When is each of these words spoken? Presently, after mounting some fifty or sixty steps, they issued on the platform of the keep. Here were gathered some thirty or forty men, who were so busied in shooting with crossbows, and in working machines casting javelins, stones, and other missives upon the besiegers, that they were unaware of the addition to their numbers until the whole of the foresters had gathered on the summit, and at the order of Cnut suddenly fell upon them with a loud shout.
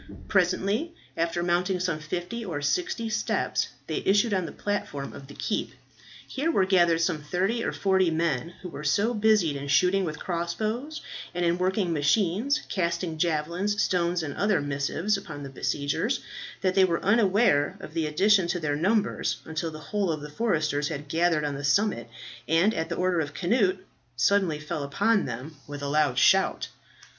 Presently, 0.27 0.95
after 1.15 1.43
mounting 1.43 1.79
some 1.79 1.99
fifty 1.99 2.43
or 2.43 2.59
sixty 2.59 3.07
steps, 3.07 3.67
they 3.85 3.97
issued 4.03 4.33
on 4.33 4.47
the 4.47 4.51
platform 4.51 5.13
of 5.13 5.27
the 5.27 5.35
keep. 5.35 5.73
Here 6.27 6.49
were 6.49 6.65
gathered 6.65 7.01
some 7.01 7.21
thirty 7.21 7.63
or 7.63 7.71
forty 7.71 8.09
men, 8.09 8.55
who 8.63 8.69
were 8.69 8.83
so 8.83 9.13
busied 9.13 9.55
in 9.55 9.67
shooting 9.67 10.03
with 10.03 10.17
crossbows, 10.17 11.01
and 11.35 11.45
in 11.45 11.59
working 11.59 11.93
machines 11.93 12.61
casting 12.67 13.19
javelins, 13.19 13.79
stones, 13.79 14.23
and 14.23 14.33
other 14.35 14.59
missives 14.59 15.17
upon 15.17 15.43
the 15.43 15.51
besiegers, 15.51 16.21
that 16.61 16.73
they 16.73 16.83
were 16.83 17.05
unaware 17.05 17.77
of 17.79 17.93
the 17.93 18.07
addition 18.07 18.47
to 18.47 18.59
their 18.59 18.75
numbers 18.75 19.37
until 19.45 19.69
the 19.69 19.77
whole 19.79 20.11
of 20.11 20.21
the 20.21 20.31
foresters 20.31 20.87
had 20.87 21.09
gathered 21.09 21.43
on 21.43 21.53
the 21.53 21.63
summit, 21.63 22.09
and 22.47 22.73
at 22.73 22.89
the 22.89 22.95
order 22.95 23.19
of 23.19 23.35
Cnut 23.37 23.77
suddenly 24.15 24.59
fell 24.59 24.81
upon 24.81 25.25
them 25.25 25.57
with 25.67 25.83
a 25.83 25.87
loud 25.87 26.17
shout. 26.17 26.69